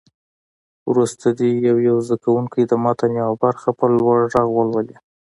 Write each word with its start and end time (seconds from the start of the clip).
وروسته 0.89 1.27
دې 1.37 1.49
یو 1.67 1.77
یو 1.89 1.97
زده 2.05 2.17
کوونکی 2.23 2.61
د 2.65 2.73
متن 2.83 3.11
یوه 3.21 3.35
برخه 3.43 3.69
په 3.79 3.85
لوړ 3.97 4.19
غږ 4.33 4.47
ولولي. 4.53 4.97